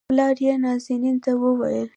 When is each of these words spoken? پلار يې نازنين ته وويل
پلار 0.09 0.35
يې 0.45 0.53
نازنين 0.63 1.17
ته 1.23 1.31
وويل 1.41 1.87